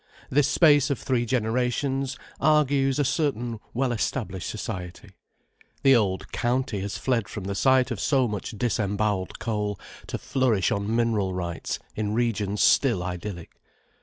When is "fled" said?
6.97-7.29